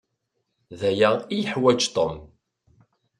D 0.79 0.81
aya 0.89 1.09
i 1.33 1.35
yeḥwaj 1.37 1.81
Tom. 1.95 2.15